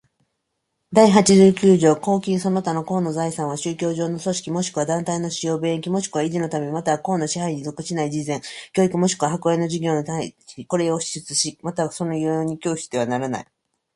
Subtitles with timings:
[0.91, 8.41] 第八十九条公金その他の公の財産は、宗教上の組織若しくは団体の使用、便益若しくは維持のため、又は公の支配に属しない慈善、
[8.73, 13.45] 教育若しくは博愛の事業に対し、これを支出し、又はその利用に供してはならない。